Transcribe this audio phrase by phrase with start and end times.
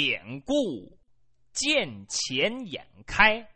[0.00, 0.96] 典故
[1.50, 3.50] 见钱眼开。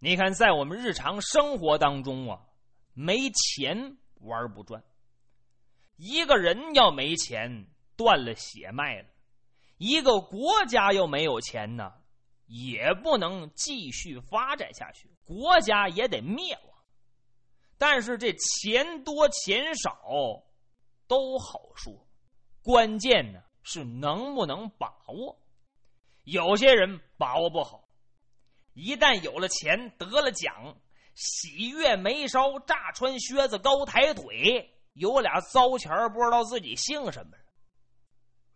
[0.00, 2.46] 你看，在我们日常生活当中啊，
[2.92, 4.84] 没钱玩不转。
[5.96, 9.08] 一个人要没钱，断了血脉了；
[9.78, 11.90] 一个国家要没有钱呢，
[12.44, 16.78] 也不能继续发展下去，国家也得灭亡。
[17.78, 20.02] 但是这钱多钱少
[21.06, 22.06] 都好说，
[22.62, 25.38] 关键呢是能不能把握。
[26.24, 27.86] 有些人把握不好，
[28.72, 30.74] 一旦有了钱得了奖，
[31.14, 37.36] 喜悦眉梢，乍穿靴子，高抬腿，有俩糟钱不知道自己姓什么。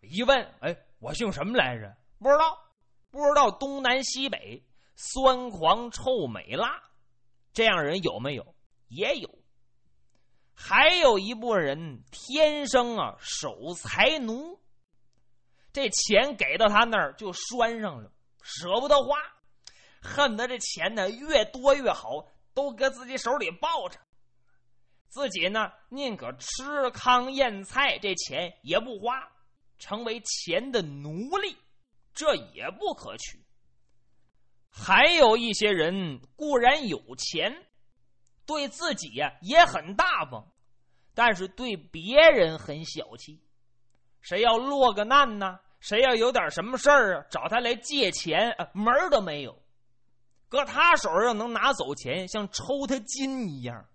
[0.01, 1.95] 一问，哎，我姓什么来着？
[2.17, 2.57] 不知道，
[3.11, 4.63] 不知道东南西北，
[4.95, 6.81] 酸狂臭美辣，
[7.53, 8.55] 这样人有没有？
[8.87, 9.29] 也有，
[10.55, 14.59] 还有一部分人天生啊守财奴，
[15.73, 18.09] 这钱给到他那儿就拴上了，
[18.41, 19.17] 舍不得花，
[20.01, 23.99] 恨得这钱呢越多越好，都搁自己手里抱着，
[25.09, 29.29] 自己呢宁可吃糠咽菜，这钱也不花，
[29.79, 31.57] 成为钱的奴隶，
[32.13, 33.43] 这也不可取。
[34.69, 37.65] 还有一些人固然有钱。
[38.45, 40.51] 对自己呀也很大方，
[41.13, 43.41] 但是对别人很小气。
[44.23, 45.59] 谁要落个难呢？
[45.79, 49.61] 谁要有点什么事儿啊，找他来借钱，门儿都没有。
[50.47, 53.85] 搁他手上能拿走钱，像抽他筋一样。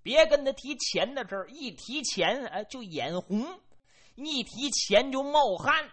[0.00, 3.44] 别跟他提钱的事儿，一提钱哎就眼红，
[4.14, 5.90] 一提钱就冒汗。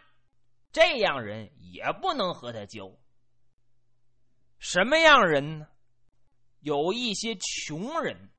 [0.72, 2.92] 这样人也不能和他交。
[4.60, 5.68] 什么样人呢？
[6.60, 8.30] 有一些穷人，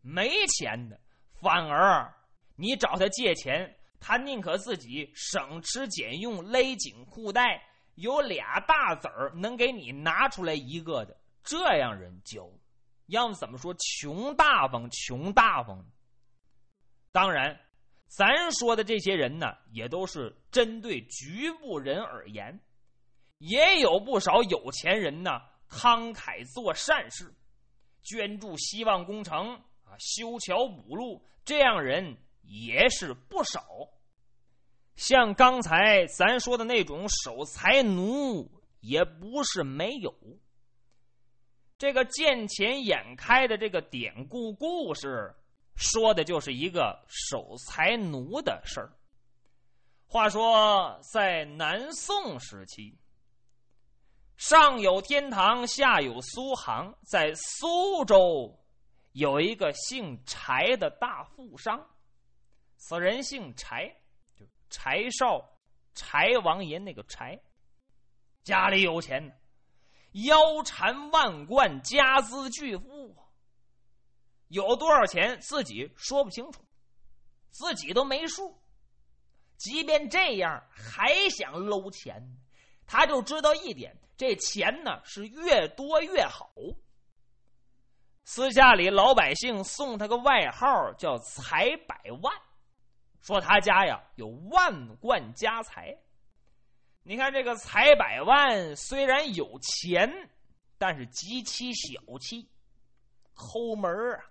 [0.00, 0.98] 没钱的，
[1.40, 2.12] 反而
[2.56, 7.62] 你找他借钱，他宁可自己省吃俭用勒紧裤带，
[7.94, 12.50] 有俩大子儿能给你拿出来一个的，这样人交。
[13.06, 14.90] 要么怎么说穷大方？
[14.90, 15.86] 穷大方。
[17.12, 17.56] 当然，
[18.08, 22.58] 咱说的这些人呢，也都是针对局部人而言，
[23.38, 27.32] 也有不少有钱人呢，慷慨做善事。
[28.02, 33.64] 捐助希望工程啊，修桥补路，这样人也是不少。
[34.94, 40.14] 像刚才咱说的那种守财奴，也不是没有。
[41.78, 45.34] 这个见钱眼开的这个典故故事，
[45.74, 48.92] 说的就是一个守财奴的事儿。
[50.06, 52.96] 话说，在南宋时期。
[54.36, 56.94] 上有天堂，下有苏杭。
[57.02, 58.58] 在苏州
[59.12, 61.84] 有一个姓柴的大富商，
[62.84, 63.94] 此人姓柴，
[64.34, 65.40] 就柴少、
[65.94, 67.40] 柴王爷那个柴，
[68.42, 69.40] 家里有钱，
[70.26, 73.16] 腰缠万贯，家资巨富，
[74.48, 76.64] 有多少钱自己说不清楚，
[77.52, 78.60] 自己都没数。
[79.56, 82.20] 即便这样，还想搂钱。
[82.84, 86.50] 他就知道一点，这钱呢是越多越好。
[88.24, 92.34] 私下里老百姓送他个外号叫“财百万”，
[93.22, 95.96] 说他家呀有万贯家财。
[97.04, 100.30] 你看这个“财百万”虽然有钱，
[100.78, 102.48] 但是极其小气，
[103.34, 104.24] 抠门啊！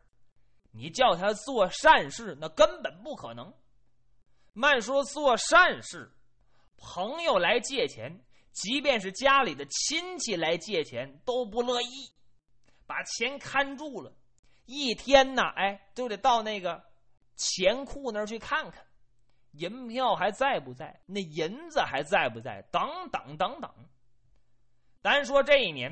[0.72, 3.54] 你叫他做善事，那根本不可能。
[4.54, 6.12] 慢说做善事，
[6.78, 8.24] 朋友来借钱。
[8.54, 12.12] 即便是家里的亲戚来借钱都不乐意，
[12.86, 14.14] 把钱看住了，
[14.66, 16.84] 一天呢，哎，就得到那个
[17.42, 18.86] 钱库那儿去看看，
[19.54, 23.74] 银票还在不在，那银子还在不在，等等等等。
[25.02, 25.92] 单说这一年，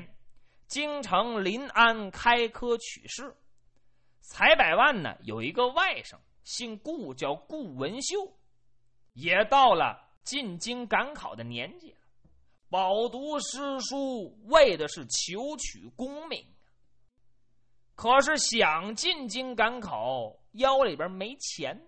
[0.68, 3.36] 京城临安开科取士，
[4.20, 8.32] 财百万呢有一个外甥，姓顾，叫顾文秀，
[9.14, 11.98] 也到了进京赶考的年纪了。
[12.68, 16.46] 饱读诗书，为的是求取功名。
[17.96, 21.80] 可是想进京赶考，腰里边没钱，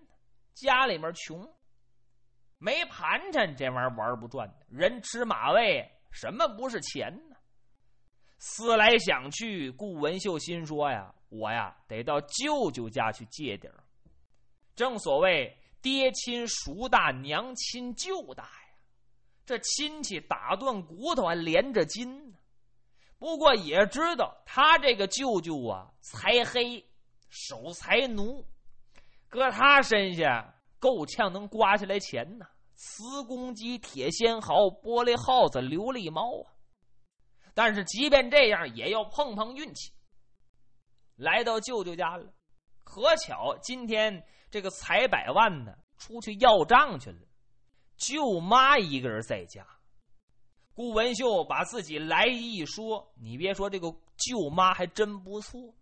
[0.53, 1.47] 家里面穷，
[2.57, 4.49] 没盘缠，这玩意儿玩不转。
[4.69, 7.35] 人吃马喂，什么不是钱呢？
[8.37, 13.73] 思来想去，顾文秀心说呀：“我呀，得到舅舅家去借点
[14.75, 18.43] 正所谓爹亲叔大，娘亲舅大。
[18.43, 18.49] 呀
[19.45, 22.37] 这亲戚打断骨头还连着筋呢，
[23.19, 26.81] 不过也知道他这个舅舅啊，财黑，
[27.29, 28.45] 守财奴，
[29.33, 32.45] 搁他身下够呛能刮下来钱呢。
[32.75, 36.53] 磁公鸡、铁仙毫、玻璃耗子、琉璃猫啊！
[37.55, 39.91] 但是即便这样，也要碰碰运气。
[41.15, 42.31] 来到舅舅家了，
[42.83, 47.19] 可巧今天这个财百万呢出去要账去了，
[47.97, 49.65] 舅妈一个人在家。
[50.75, 55.73] 顾文秀把自己来意一说，你别说，这个舅妈还真不错，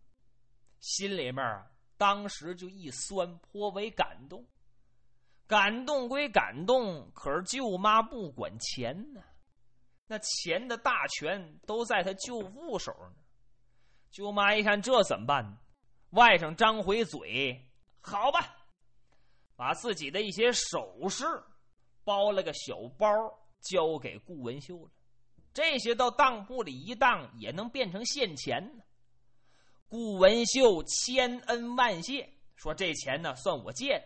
[0.80, 1.71] 心里面啊，
[2.01, 4.44] 当时就一酸，颇为感动。
[5.45, 9.21] 感动归感动，可是舅妈不管钱呢，
[10.07, 13.21] 那钱的大权都在他舅父手呢。
[14.09, 15.59] 舅妈一看这怎么办？
[16.09, 17.69] 外甥张回嘴，
[18.01, 18.56] 好吧，
[19.56, 21.24] 把自己的一些首饰
[22.03, 23.07] 包了个小包。
[23.62, 24.92] 交给顾文秀了，
[25.53, 28.83] 这些到当铺里一当，也能变成现钱呢。
[29.92, 34.04] 顾文秀千恩万谢，说这钱呢算我借的，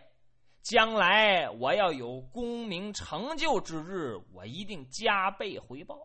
[0.60, 5.96] 将来我要有功名成就之日，我一定加倍回报。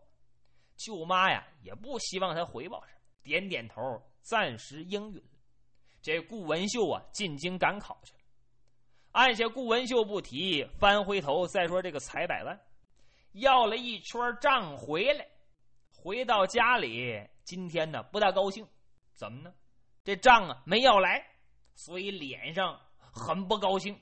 [0.76, 3.80] 舅妈呀，也不希望他回报什么，点点头，
[4.20, 5.20] 暂时应允。
[6.00, 8.20] 这顾文秀啊，进京赶考去了。
[9.10, 12.56] 按下顾文秀不提，翻回头再说这个财百万。
[13.32, 15.26] 要了一圈账回来，
[15.92, 18.64] 回到家里，今天呢不大高兴，
[19.14, 19.52] 怎么呢？
[20.04, 21.24] 这账啊没要来，
[21.74, 23.98] 所以脸上很不高兴。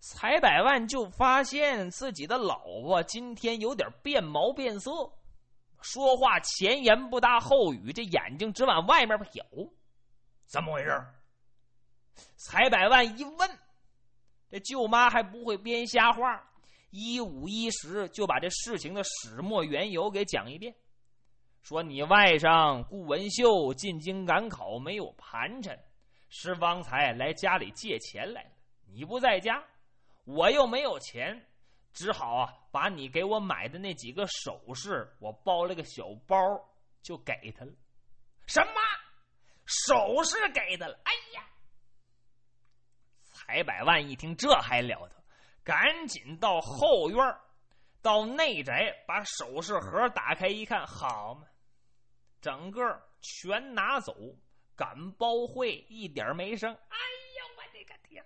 [0.00, 4.90] 财百万就发现自己的老婆今天有点变毛变色，
[5.82, 9.70] 说话前言不搭后语，这眼睛只往外面瞟，
[10.46, 10.90] 怎么回事？
[12.36, 13.58] 财百万一问，
[14.50, 16.44] 这舅妈还不会编瞎话。
[16.90, 20.74] 一五一十就把这事情的始末缘由给讲一遍，
[21.62, 25.78] 说你外甥顾文秀进京赶考没有盘缠，
[26.28, 28.50] 是方才来家里借钱来了。
[28.86, 29.62] 你不在家，
[30.24, 31.46] 我又没有钱，
[31.92, 36.36] 只好啊把你给我买的那几个首饰，我包了个小包
[37.02, 37.72] 就给他了。
[38.46, 38.72] 什么
[39.66, 40.98] 首饰给他了？
[41.04, 41.44] 哎呀！
[43.24, 45.16] 财百万一听这还了得！
[45.62, 47.18] 赶紧到后院
[48.02, 51.46] 到内宅，把首饰盒打开一看，好嘛，
[52.40, 52.80] 整个
[53.20, 54.14] 全拿走，
[54.76, 56.72] 敢包会一点没剩。
[56.72, 58.24] 哎呀，我的个天！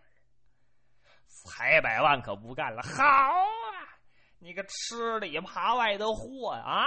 [1.27, 3.99] 财百万可不干了，好啊，
[4.39, 6.87] 你个吃里扒外的货啊！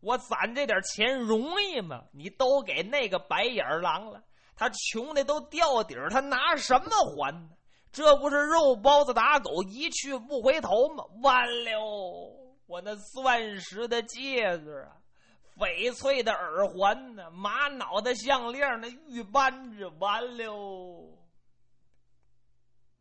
[0.00, 2.04] 我攒这点钱容易吗？
[2.12, 4.24] 你都给那个白眼狼了，
[4.56, 7.50] 他穷的都掉底儿，他拿什么还呢？
[7.92, 11.04] 这不是肉包子打狗一去不回头吗？
[11.22, 11.80] 完了，
[12.66, 14.96] 我那钻石的戒指啊，
[15.56, 21.18] 翡翠的耳环呢，玛瑙的项链那玉扳指，完了。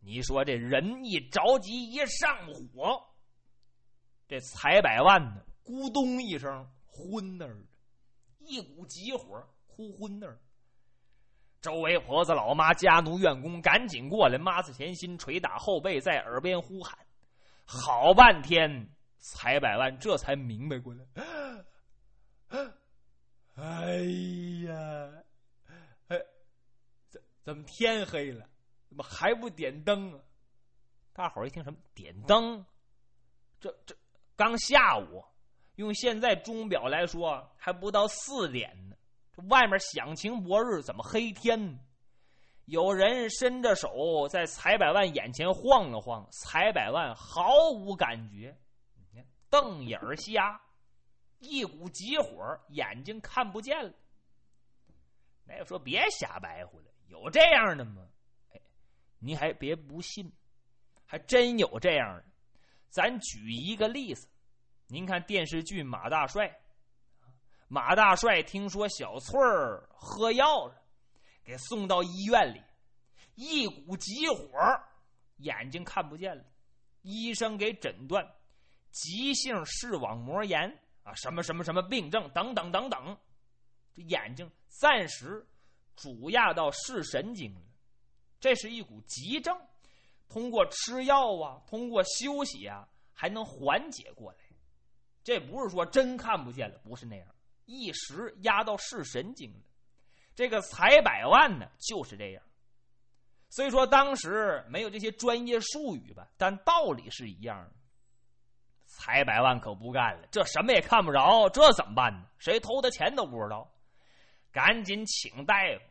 [0.01, 2.99] 你说这人一着急一上火，
[4.27, 7.55] 这财百万呢，咕咚一声昏那儿，
[8.39, 10.39] 一股急火哭昏那儿。
[11.61, 16.97] 周围婆子、老妈、家奴、院工赶紧过来，妈子前心，捶打后背，在耳边呼喊。
[17.65, 21.05] 好半天，财百万这才明白过来。
[23.55, 23.95] 哎
[24.65, 25.11] 呀，
[26.07, 26.17] 哎，
[27.09, 28.47] 怎怎么天黑了？
[28.87, 30.19] 怎么还不点灯啊？
[31.13, 32.65] 大伙儿一听什么点灯？
[33.59, 33.93] 这这
[34.37, 35.21] 刚下午，
[35.75, 38.95] 用现在钟表来说，还不到四点呢。
[39.47, 41.79] 外面响晴博日，怎么黑天？
[42.65, 48.55] 有人伸着手在财百万眼前晃了晃，财百万毫无感觉，
[49.49, 50.61] 瞪眼瞎，
[51.39, 53.91] 一股急火，眼睛看不见了。
[55.45, 58.07] 那说别瞎白活了，有这样的吗？
[58.53, 58.61] 哎，
[59.17, 60.31] 你还别不信，
[61.05, 62.25] 还真有这样的。
[62.89, 64.27] 咱举一个例子，
[64.85, 66.47] 您看电视剧《马大帅》。
[67.71, 70.73] 马大帅听说小翠儿喝药了，
[71.43, 72.59] 给送到医院里，
[73.35, 74.49] 一股急火，
[75.37, 76.43] 眼睛看不见了。
[77.03, 78.27] 医生给诊断
[78.89, 80.59] 急性视网膜炎
[81.03, 83.15] 啊，什么什么什么病症等等等等，
[83.93, 85.47] 这眼睛暂时
[85.95, 87.61] 主压到视神经了。
[88.39, 89.55] 这是一股急症，
[90.27, 94.39] 通过吃药啊，通过休息啊，还能缓解过来。
[95.23, 97.27] 这不是说真看不见了，不是那样。
[97.69, 99.63] 一时压到视神经了，
[100.33, 102.43] 这个财百万呢就是这样。
[103.49, 107.73] 虽说当时没有这些专业术语吧，但道理是一样的。
[108.85, 112.25] 财百万可不干了，这什么也看不着，这怎么办呢？
[112.39, 113.71] 谁偷的钱都不知道，
[114.51, 115.83] 赶紧请大夫。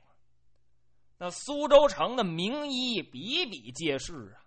[1.16, 4.42] 那苏州城的名医比比皆是啊，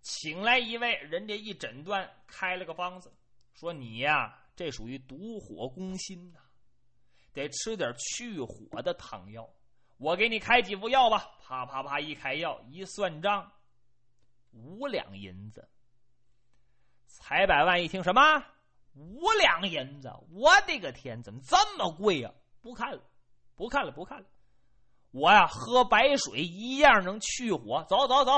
[0.00, 3.12] 请来一位，人家一诊断，开了个方子，
[3.54, 6.40] 说你呀，这属于毒火攻心呐，
[7.32, 9.48] 得吃点去火的汤药。
[9.98, 11.30] 我给你开几副药吧。
[11.40, 13.52] 啪啪啪，一开药，一算账，
[14.52, 15.68] 五两银子。
[17.06, 18.44] 财百万一听什么
[18.94, 22.32] 五两银子，我的个天，怎么这么贵呀？
[22.60, 23.02] 不看了，
[23.54, 24.26] 不看了，不看了。
[25.10, 27.84] 我呀，喝白水一样能去火。
[27.88, 28.32] 走走走。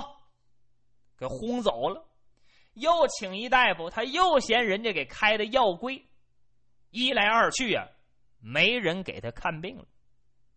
[1.16, 2.04] 给轰走了，
[2.72, 6.04] 又请一大夫，他又嫌人家给开的药贵，
[6.90, 7.88] 一来二去呀，
[8.44, 9.86] 没人给他看病了。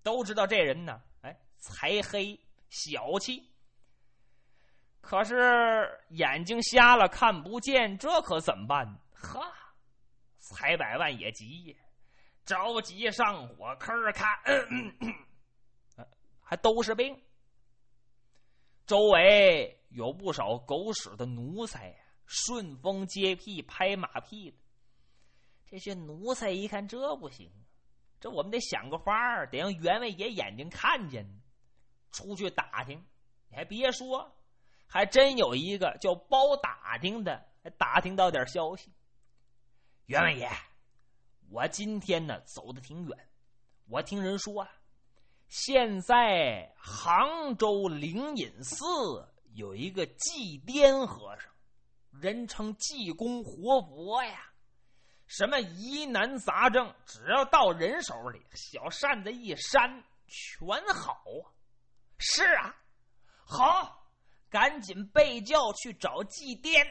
[0.04, 2.38] 都知道这人呢，哎，财黑
[2.70, 3.50] 小气，
[5.00, 9.00] 可是眼睛瞎了看不见，这可怎么办？
[9.14, 9.42] 哈，
[10.38, 11.78] 财百万也急呀，
[12.44, 14.38] 着急上火，吭儿看，
[16.42, 17.18] 还都是病，
[18.86, 19.74] 周围。
[19.92, 24.58] 有不少狗屎的奴才呀，顺风接屁、拍马屁的。
[25.66, 27.50] 这些奴才一看这不行，
[28.20, 31.26] 这我们得想个法儿，得让员外爷眼睛看见。
[32.12, 33.06] 出去打听，
[33.50, 34.36] 你还别说，
[34.88, 37.46] 还真有一个叫包打听的，
[37.78, 38.92] 打听到点消息。
[40.06, 40.50] 员外爷，
[41.50, 43.30] 我今天呢走的挺远，
[43.88, 44.72] 我听人说啊，
[45.48, 48.84] 现在杭州灵隐寺。
[49.54, 51.52] 有一个祭奠和尚，
[52.12, 54.52] 人称济公活佛呀。
[55.28, 61.52] 什么疑难杂症，只要到人手里，小扇子一扇，全好啊！
[62.18, 62.76] 是啊，
[63.46, 64.10] 好，
[64.50, 66.88] 赶紧备轿去找祭奠。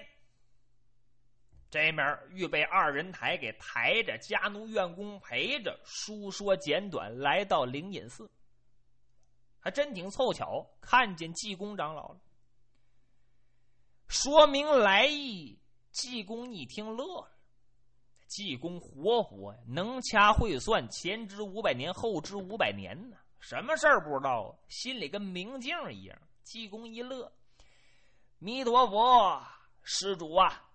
[1.70, 8.30] 这面预备二人抬，给抬着，家奴院工陪着，书说简短，来到灵隐寺。
[9.58, 12.20] 还真挺凑巧，看见济公长老了。
[14.08, 15.58] 说明来意，
[15.90, 17.35] 济公一听乐了。
[18.26, 23.16] 济公活佛呀，能掐会算，前知五百年，后知五百年呢。
[23.38, 24.58] 什么事儿不知道啊？
[24.68, 26.18] 心里跟明镜一样。
[26.42, 27.32] 济公一乐，
[28.38, 29.42] 弥陀佛，
[29.82, 30.70] 施主啊，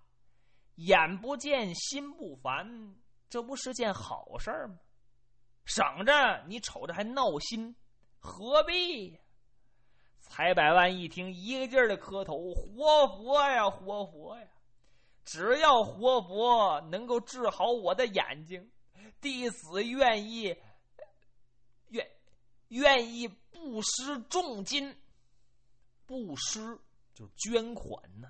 [0.76, 2.94] 眼不见心不烦，
[3.28, 4.78] 这不是件好事儿吗？
[5.64, 7.74] 省着你瞅着还闹心，
[8.18, 9.18] 何必？
[10.18, 14.46] 财百万一听，一个劲儿的磕头：“活佛呀，活佛呀！
[15.24, 18.70] 只要活佛能够治好我的眼睛，
[19.20, 20.56] 弟子愿意，
[21.88, 22.10] 愿
[22.68, 24.96] 愿意布施重金。
[26.06, 26.78] 布施
[27.14, 28.28] 就是捐款呢。”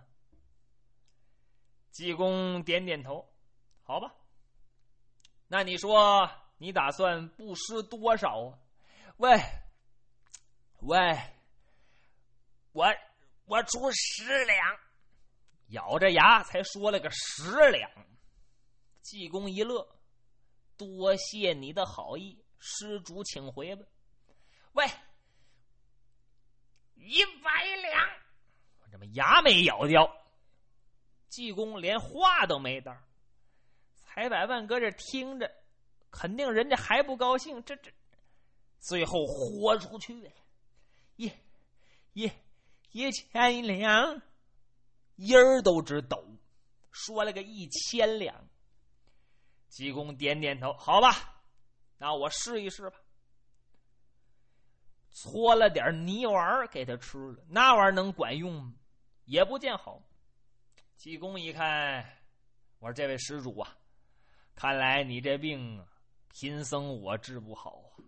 [1.91, 3.29] 济公点点头
[3.83, 4.15] ：“好吧，
[5.49, 8.59] 那你说你打算布施多少啊？”
[9.19, 9.41] 喂，
[10.81, 10.99] 喂。
[12.73, 12.87] 我
[13.45, 14.79] 我出十两，
[15.73, 17.91] 咬着牙才说了个十两。
[19.03, 19.87] 济公一乐，
[20.77, 23.85] 多谢你的好意，施主请回吧。
[24.73, 24.87] 喂，
[26.95, 28.09] 一百两，
[28.83, 30.11] 我这么牙没咬掉。
[31.29, 32.97] 济公连话都没道。
[33.95, 35.51] 财百万搁这听着，
[36.11, 37.63] 肯定人家还不高兴。
[37.65, 37.91] 这这，
[38.79, 40.31] 最后豁出去了，
[41.17, 41.31] 一，
[42.13, 42.31] 一。
[42.95, 44.21] 一千两，
[45.17, 46.25] 音儿都直抖，
[46.91, 48.49] 说了个一千两。
[49.69, 51.43] 济公点点头，好吧，
[51.99, 52.97] 那我试一试吧。
[55.11, 58.75] 搓了点泥丸给他吃了，那玩意儿能管用吗？
[59.25, 60.03] 也不见好。
[60.97, 62.05] 济公一看，
[62.79, 63.77] 我说：“这位施主啊，
[64.55, 65.85] 看来你这病，
[66.31, 68.05] 贫僧我治不好啊。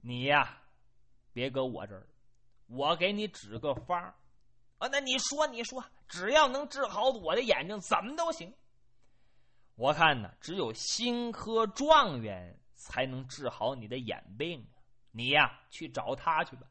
[0.00, 0.62] 你呀，
[1.32, 2.06] 别搁我这儿。”
[2.66, 4.14] 我给你指个方，
[4.88, 8.52] 那你说，你说，只要能治好我的眼睛，怎么都行。
[9.76, 14.64] 我看呢，只有新科状元才能治好你的眼病。
[15.10, 16.66] 你呀，去找他去吧。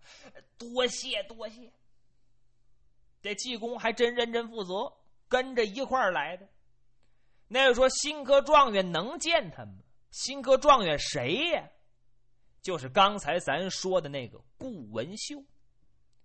[0.57, 1.71] 多谢多谢。
[3.21, 4.93] 这济公还真认真负责，
[5.29, 6.47] 跟着一块儿来的。
[7.47, 9.73] 那个说新科状元能见他吗？
[10.11, 11.69] 新科状元谁呀？
[12.61, 15.41] 就是刚才咱说的那个顾文秀。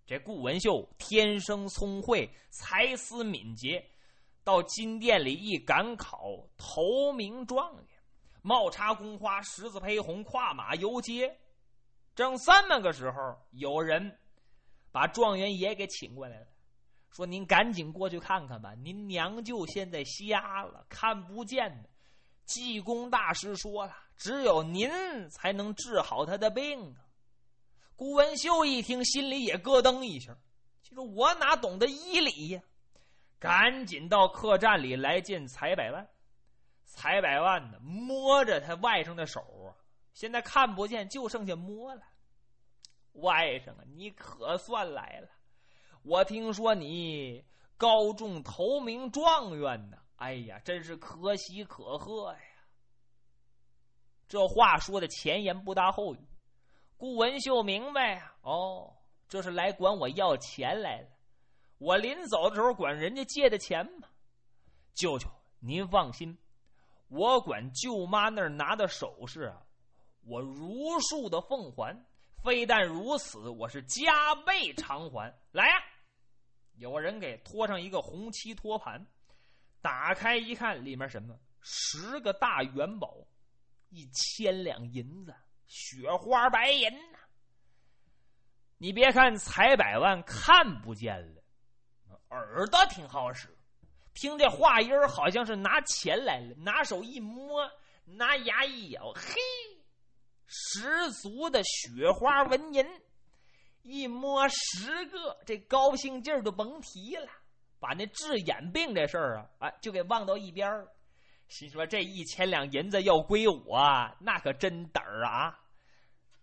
[0.09, 3.85] 这顾文秀天生聪慧，才思敏捷，
[4.43, 7.85] 到金殿里一赶考，头名状元，
[8.41, 11.39] 帽插宫花，十字披红，跨马游街。
[12.15, 14.19] 正三么个时候，有人
[14.91, 16.47] 把状元爷给请过来了，
[17.11, 21.89] 说：“您赶紧过去看看吧，您娘舅现在瞎了，看不见呢。
[22.47, 24.89] 济公大师说了，只有您
[25.29, 27.05] 才能治好他的病啊。”
[27.99, 30.33] 顾文秀一听，心里也咯噔一下，
[30.85, 32.63] 就说：“我哪懂得医理呀？
[33.41, 36.09] 赶紧到客栈里来见财百万。
[36.85, 39.75] 财百万呢，摸着他外甥的手啊，
[40.13, 42.03] 现在看不见，就剩下摸了。
[43.15, 45.29] 外甥啊，你可算来了！
[46.05, 47.45] 我听说你
[47.77, 52.39] 高中头名状元呢，哎呀，真是可喜可贺呀！
[54.29, 56.21] 这话说的前言不搭后语，
[56.99, 58.93] 顾文秀明白呀，哦，
[59.29, 61.09] 这是来管我要钱来了。
[61.79, 64.09] 我临走的时候管人家借的钱嘛。
[64.95, 65.29] 舅舅，
[65.61, 66.37] 您放心，
[67.07, 69.63] 我管舅妈那儿拿的首饰啊，
[70.27, 72.05] 我如数的奉还。
[72.43, 75.33] 非但如此，我是加倍偿还。
[75.53, 75.75] 来呀，
[76.75, 79.07] 有个人给托上一个红漆托盘，
[79.81, 81.39] 打开一看，里面什么？
[81.61, 83.17] 十个大元宝，
[83.89, 85.33] 一千两银子，
[85.69, 87.19] 雪花白银呐！
[88.79, 91.43] 你别看财百万看不见了，
[92.31, 93.49] 耳朵挺好使，
[94.15, 97.71] 听这话音好像是拿钱来了，拿手一摸，
[98.05, 99.35] 拿牙一咬，嘿。
[100.47, 102.87] 十足的雪花纹银，
[103.83, 107.29] 一摸十个，这高兴劲儿就甭提了。
[107.79, 110.89] 把那治眼病这事儿啊，啊，就给忘到一边儿。
[111.49, 115.59] 心说这一千两银子要归我，那可真嘚儿啊！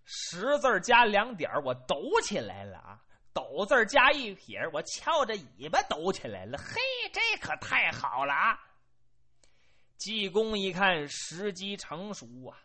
[0.04, 3.00] 十字加两点我抖起来了啊！
[3.32, 6.58] 抖字加一撇我翘着尾巴抖起来了。
[6.58, 6.76] 嘿，
[7.14, 8.60] 这可太好了啊！
[9.98, 12.58] 济公一看时机成熟啊。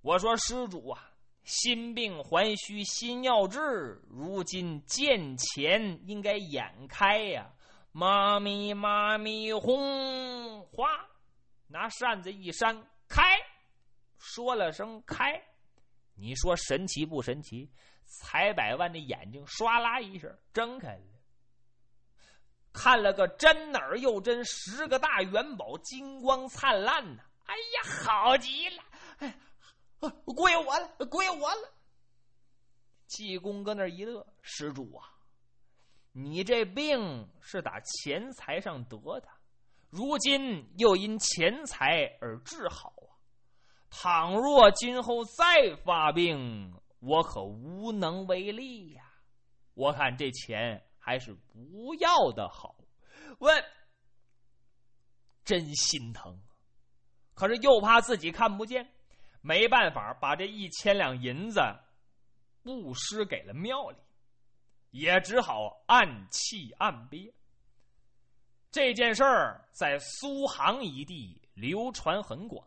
[0.00, 1.10] 我说施主啊，
[1.44, 7.52] 心病还需心药治，如今见钱应该眼开呀！
[7.90, 10.37] 妈咪妈咪哄
[10.78, 11.04] 哗，
[11.66, 13.36] 拿扇子一扇开，
[14.16, 15.42] 说了声开，
[16.14, 17.68] 你说神奇不神奇？
[18.04, 21.02] 财百万的眼睛唰啦一声睁开了，
[22.72, 27.24] 看了个真儿又真，十个大元宝金光灿烂呐！
[27.46, 28.84] 哎呀，好极了！
[29.18, 29.34] 哎。
[30.24, 31.74] 归我了，归我了。
[33.08, 35.10] 济公搁那一乐，施主啊，
[36.12, 39.28] 你这病是打钱财上得的，
[39.90, 43.16] 如今又因钱财而治好啊。
[43.90, 49.04] 倘若今后再发病，我可无能为力呀。
[49.74, 52.76] 我看这钱还是不要的好。
[53.38, 53.64] 问，
[55.44, 56.38] 真心疼，
[57.34, 58.92] 可是又怕自己看不见。
[59.40, 61.60] 没办法，把这一千两银子
[62.62, 63.96] 布施给了庙里，
[64.90, 67.32] 也只好暗气暗憋。
[68.70, 72.66] 这件事儿在苏杭一地流传很广，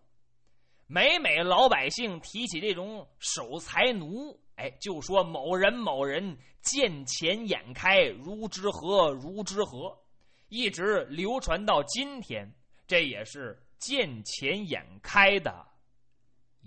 [0.88, 9.96] 每每老百姓提起这种守财奴，哎，就说某人某人见钱眼开，如之何如之何，
[10.50, 12.52] 一直流传到今天。
[12.88, 15.66] 这也是见钱眼开的。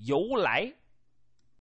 [0.07, 0.73] 由来。